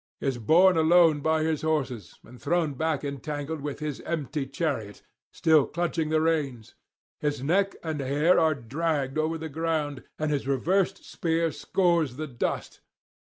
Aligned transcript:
is 0.19 0.39
borne 0.39 0.77
along 0.77 1.21
by 1.21 1.43
his 1.43 1.61
horses, 1.61 2.17
and 2.23 2.41
thrown 2.41 2.73
back 2.73 3.03
entangled 3.03 3.61
with 3.61 3.77
his 3.77 4.01
empty 4.01 4.47
chariot, 4.47 5.03
still 5.31 5.67
clutching 5.67 6.09
the 6.09 6.19
reins; 6.19 6.73
his 7.19 7.43
neck 7.43 7.75
and 7.83 7.99
hair 7.99 8.39
are 8.39 8.55
dragged 8.55 9.19
over 9.19 9.37
the 9.37 9.47
ground, 9.47 10.03
and 10.17 10.31
his 10.31 10.47
reversed 10.47 11.05
spear 11.05 11.51
scores 11.51 12.15
the 12.15 12.25
dust. 12.25 12.81